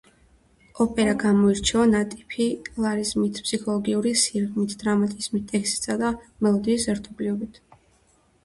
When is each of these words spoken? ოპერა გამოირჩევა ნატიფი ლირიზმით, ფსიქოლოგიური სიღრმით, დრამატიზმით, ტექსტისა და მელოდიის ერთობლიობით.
ოპერა 0.85 1.11
გამოირჩევა 1.23 1.83
ნატიფი 1.89 2.47
ლირიზმით, 2.85 3.43
ფსიქოლოგიური 3.47 4.15
სიღრმით, 4.23 4.75
დრამატიზმით, 4.85 5.47
ტექსტისა 5.53 5.99
და 6.05 6.13
მელოდიის 6.47 6.89
ერთობლიობით. 6.97 7.63